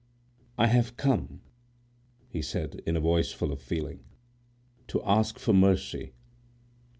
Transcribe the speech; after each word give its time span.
"I 0.57 0.65
have 0.65 0.97
come," 0.97 1.41
he 2.27 2.41
said 2.41 2.81
in 2.87 2.97
a 2.97 2.99
voice 2.99 3.31
full 3.31 3.51
of 3.53 3.61
feeling, 3.61 3.99
"to 4.87 5.03
ask 5.03 5.37
for 5.37 5.53
mercy." 5.53 6.13